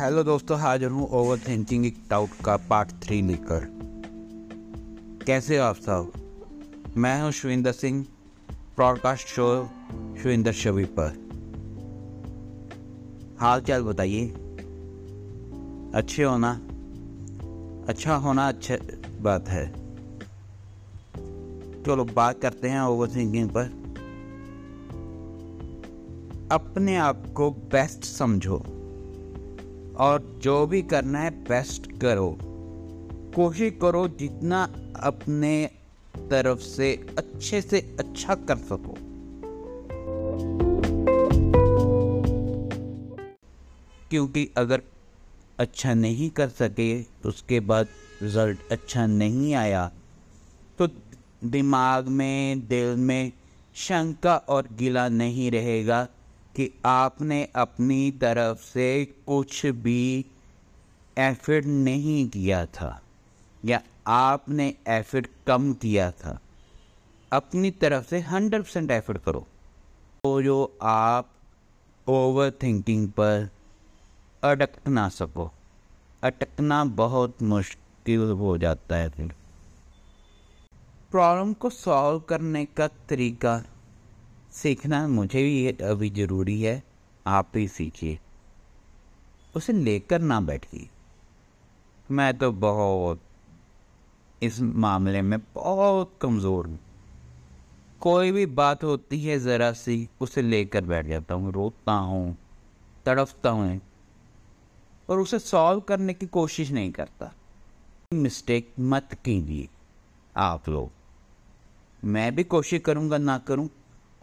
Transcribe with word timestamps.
Hello 0.00 0.22
दोस्तों 0.22 0.58
हाजिर 0.58 0.90
हूँ 0.90 1.08
ओवर 1.08 1.38
थिंकिंग 1.38 1.86
एक 1.86 1.96
डाउट 2.10 2.28
का 2.44 2.56
पार्ट 2.56 2.90
थ्री 3.02 3.22
लेकर 3.22 3.60
कैसे 5.26 5.58
हो 5.58 5.64
आप 5.64 5.76
सब? 5.76 6.12
मैं 6.96 7.22
हूँ 7.22 7.32
शुविंदर 7.32 7.72
सिंह 7.72 8.06
प्रॉडकास्ट 8.76 9.26
शो 9.28 9.70
शुविंदर 10.22 10.52
शवी 10.52 10.84
पर। 10.84 11.08
हाल 13.40 13.60
चाल 13.60 13.82
बताइए। 13.82 14.26
अच्छे 15.94 16.22
होना 16.22 16.52
अच्छा 17.88 18.14
होना 18.14 18.48
अच्छा 18.48 18.76
बात 19.20 19.48
है। 19.48 19.72
चलो 21.82 22.04
बात 22.04 22.40
करते 22.40 22.68
हैं 22.68 22.80
ओवर 22.80 23.08
थिंकिंग 23.08 23.50
पर। 23.56 23.64
अपने 26.52 26.96
आप 26.96 27.24
को 27.36 27.50
बेस्ट 27.50 28.04
समझो। 28.04 28.75
और 29.98 30.40
जो 30.42 30.66
भी 30.66 30.82
करना 30.82 31.18
है 31.18 31.30
बेस्ट 31.30 32.00
करो। 32.00 32.38
कोशिश 33.36 33.72
करो 33.82 34.08
जितना 34.08 34.62
अपने 35.02 35.70
तरफ़ 36.30 36.58
से 36.58 37.06
अच्छे 37.18 37.60
से 37.62 37.80
अच्छा 38.00 38.34
कर 38.34 38.56
सको। 38.56 38.96
क्योंकि 44.10 44.48
अगर 44.56 44.82
अच्छा 45.58 45.94
नहीं 45.94 46.30
कर 46.30 46.48
सके, 46.48 47.02
उसके 47.02 47.60
बाद 47.60 47.86
रिज़ल्ट 48.22 48.58
अच्छा 48.70 49.06
नहीं 49.06 49.54
आया 49.54 49.90
तो 50.78 50.88
दिमाग 51.44 52.08
में, 52.08 52.66
दिल 52.68 52.96
में 52.96 53.32
शंका 53.74 54.36
और 54.36 54.68
गिला 54.72 55.08
नहीं 55.08 55.50
रहेगा। 55.50 56.08
कि 56.56 56.70
आपने 56.86 57.44
अपनी 57.56 58.10
तरफ़ 58.10 58.58
से 58.58 59.04
कुछ 59.26 59.66
भी 59.66 60.26
एफर्ट 61.16 61.66
नहीं 61.66 62.28
किया 62.28 62.64
था, 62.66 63.02
या 63.64 63.80
आपने 64.06 64.74
एफर्ट 64.88 65.26
कम 65.46 65.72
किया 65.72 66.10
था, 66.10 66.38
अपनी 67.32 67.70
तरफ़ 67.70 68.04
से 68.04 68.20
हंड्रेड 68.20 68.62
परसेंट 68.62 68.90
एफर्ट 68.90 69.18
करो। 69.18 69.46
तो 70.24 70.42
जो 70.42 70.78
आप 70.82 71.30
ओवर 72.06 72.50
थिंकिंग 72.62 73.08
पर 73.10 73.48
अटक 74.42 74.88
ना 74.88 75.08
सको। 75.08 75.50
अटकना 76.22 76.84
बहुत 76.84 77.42
मुश्किल 77.42 78.30
हो 78.30 78.56
जाता 78.58 78.96
है 78.96 79.08
फिर। 79.08 79.32
प्रॉब्लम 81.10 81.52
को 81.52 81.70
सॉल्व 81.70 82.20
करने 82.20 82.64
का 82.66 82.86
तरीका 83.08 83.56
सीखना 84.62 85.08
मुझे 85.08 85.42
भी 85.42 85.84
अभी 85.84 86.10
ज़रूरी 86.10 86.62
है, 86.62 86.82
आप 87.26 87.50
भी 87.54 87.68
सीखिए। 87.68 88.18
उसे 89.56 89.72
लेकर 89.72 90.20
ना 90.20 90.40
बैठिए। 90.40 90.88
मैं 92.10 92.38
तो 92.38 92.52
बहुत, 92.52 93.20
इस 94.42 94.60
मामले 94.60 95.22
में 95.22 95.38
बहुत 95.54 96.18
कमज़ोर 96.20 96.66
हूँ। 96.66 96.78
कोई 98.00 98.32
भी 98.32 98.46
बात 98.46 98.84
होती 98.84 99.24
है, 99.24 99.38
ज़रा 99.38 99.72
सी 99.72 100.08
उसे 100.20 100.42
लेकर 100.42 100.84
बैठ 100.84 101.06
जाता 101.06 101.34
हूँ, 101.34 101.52
रोता 101.52 101.92
हूँ, 101.92 102.36
तड़फता 103.06 103.50
हूँ। 103.50 103.80
और 105.08 105.20
उसे 105.20 105.38
सॉल्व 105.38 105.80
करने 105.80 106.14
की 106.14 106.26
कोशिश 106.26 106.70
नहीं 106.70 106.92
करता। 106.92 107.34
मिस्टेक 108.14 108.72
मत 108.80 109.08
कीजिए 109.24 109.68
आप 110.36 110.68
लोग। 110.68 110.90
मैं 112.04 112.34
भी 112.34 112.44
कोशिश 112.44 112.82
करूँगा 112.82 113.18
ना 113.18 113.38
करूँ 113.38 113.68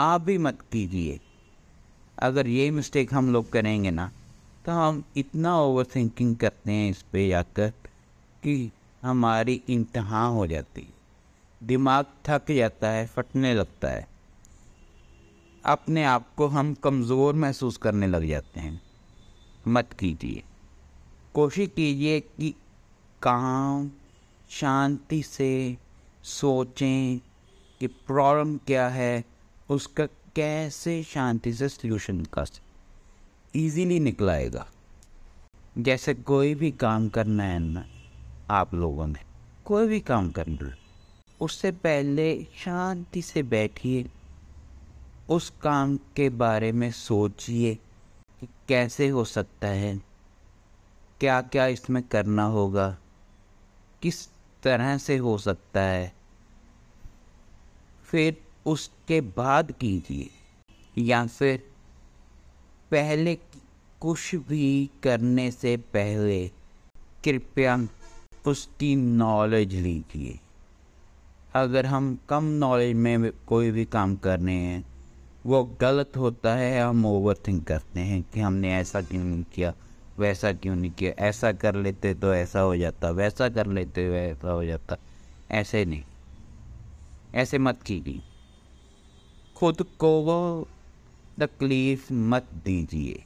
आप 0.00 0.20
भी 0.20 0.38
मत 0.38 0.60
कीजिए। 0.72 1.18
अगर 2.18 2.46
ये 2.46 2.70
मिस्टेक 2.70 3.14
हम 3.14 3.32
लोग 3.32 3.50
करेंगे 3.52 3.90
ना 3.90 4.10
तो 4.66 4.72
हम 4.72 5.02
इतना 5.16 5.56
ओवर 5.60 5.84
थिंकिंग 5.84 6.36
करते 6.36 6.72
हैं 6.72 6.90
इस 6.90 7.02
पे 7.02 7.28
जाकर 7.28 7.72
कि 8.42 8.70
हमारी 9.02 9.62
इंतहा 9.68 10.24
हो 10.26 10.46
जाती 10.46 10.86
दिमाग 11.60 12.06
थक 12.26 12.50
जाता 12.50 12.90
है, 12.90 13.06
फटने 13.06 13.54
लगता 13.54 13.88
है। 13.88 14.06
अपने 15.64 16.04
आप 16.04 16.34
को 16.36 16.46
हम 16.46 16.72
कमज़ोर 16.74 17.34
महसूस 17.34 17.76
करने 17.76 18.06
लग 18.06 18.26
जाते 18.28 18.60
हैं। 18.60 18.80
मत 19.68 19.92
कीजिए। 19.92 20.42
कोशिश 21.34 21.68
कीजिए 21.68 22.20
कि 22.20 22.54
काम, 23.22 23.90
शांति 24.50 25.22
से 25.22 25.76
सोचें 26.24 27.20
कि 27.80 27.86
प्रॉब्लम 27.86 28.56
क्या 28.56 28.88
है 28.88 29.24
उसका 29.70 30.06
कैसे 30.36 31.02
शांति 31.02 31.52
से 31.52 31.68
सल्यूशन 31.68 32.16
निकाल 32.16 32.46
ईजीली 33.56 34.00
निकलाएगा 34.00 34.66
जैसे 35.78 36.14
कोई 36.14 36.54
भी 36.54 36.70
काम 36.70 37.08
करना 37.08 37.44
है 37.44 37.58
ना, 37.58 37.84
आप 38.50 38.74
लोगों 38.74 39.06
ने, 39.06 39.20
कोई 39.64 39.86
भी 39.88 40.00
काम 40.00 40.30
करना 40.30 40.74
उससे 41.40 41.70
पहले 41.72 42.46
शांति 42.56 43.22
से 43.22 43.42
बैठिए, 43.42 44.10
उस 45.30 45.52
काम 45.62 45.96
के 46.16 46.28
बारे 46.28 46.72
में 46.72 46.90
सोचिए 46.90 47.74
कि 48.40 48.48
कैसे 48.68 49.08
हो 49.08 49.24
सकता 49.24 49.68
है 49.68 49.96
क्या 51.20 51.40
क्या 51.42 51.66
इसमें 51.66 52.02
करना 52.02 52.44
होगा, 52.44 52.96
किस 54.02 54.26
तरह 54.62 54.98
से 54.98 55.16
हो 55.16 55.38
सकता 55.38 55.80
है। 55.80 56.12
फिर 58.04 58.36
उसके 58.70 59.20
बाद 59.20 59.72
कीजिए। 59.72 60.28
या 60.98 61.26
फिर 61.26 61.62
पहले 62.90 63.34
कुछ 64.00 64.34
भी 64.48 64.90
करने 65.02 65.50
से 65.50 65.76
पहले 65.76 66.48
कृपया 67.24 67.88
उसकी 68.46 68.94
नॉलेज 68.96 69.74
लीजिए। 69.74 70.38
अगर 71.54 71.86
हम 71.86 72.18
कम 72.28 72.44
नॉलेज 72.44 72.96
में 72.96 73.30
कोई 73.46 73.70
भी 73.70 73.84
काम 73.84 74.16
कर 74.16 74.40
रहे 74.40 74.54
हैं, 74.54 74.84
वो 75.46 75.64
गलत 75.80 76.16
होता 76.16 76.54
है, 76.54 76.80
हम 76.80 77.06
ओवर 77.06 77.36
थिंक 77.48 77.66
करते 77.66 78.00
हैं 78.00 78.22
कि 78.22 78.40
हमने 78.40 78.74
ऐसा 78.74 79.02
क्यों 79.02 79.24
नहीं 79.24 79.44
किया, 79.44 79.74
वैसा 80.18 80.52
क्यों 80.52 80.76
नहीं 80.76 80.90
किया, 80.90 81.12
ऐसा 81.18 81.52
कर 81.52 81.74
लेते 81.74 82.14
तो 82.14 82.34
ऐसा 82.34 82.60
हो 82.60 82.76
जाता, 82.76 83.10
वैसा 83.10 83.48
कर 83.48 83.66
लेते 83.66 84.08
तो 84.08 84.14
ऐसा 84.14 84.50
हो 84.50 84.64
जाता, 84.64 84.96
ऐसे 85.50 85.84
नहीं। 85.84 86.02
ऐसे 87.34 87.58
मत 87.58 87.82
कीजिए। 87.82 88.20
खुद 89.60 89.82
को 89.82 90.22
वो 90.22 90.68
तकलीफ़ 91.38 92.12
मत 92.12 92.46
दीजिए। 92.64 93.24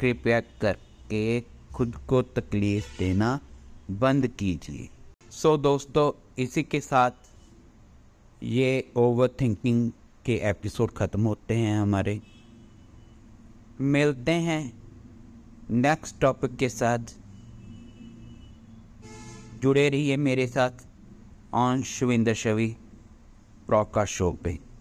कृपया 0.00 0.40
करके 0.40 1.40
खुद 1.74 1.96
को 2.08 2.22
तकलीफ़ 2.22 2.98
देना 2.98 3.40
बंद 3.90 4.26
कीजिए। 4.26 4.88
सो 5.30 5.56
so, 5.56 5.62
दोस्तों 5.62 6.34
इसी 6.42 6.62
के 6.62 6.80
साथ 6.80 7.10
ये 8.42 8.92
ओवर 8.96 9.28
थिंकिंग 9.40 9.92
के 10.24 10.34
एपिसोड 10.34 10.90
ख़त्म 10.90 11.26
होते 11.26 11.54
हैं 11.54 11.80
हमारे। 11.80 12.22
मिलते 13.80 14.32
हैं 14.32 14.82
नेक्स्ट 15.70 16.20
टॉपिक 16.20 16.56
के 16.56 16.68
साथ। 16.68 16.98
जुड़े 19.62 19.88
रहिए 19.88 20.16
मेरे 20.16 20.46
साथ 20.46 20.70
on 21.54 21.82
Shuvinder 21.82 22.34
Shavi 22.34 22.76
broadcast 23.66 24.14
show 24.14 24.32
पे। 24.32 24.75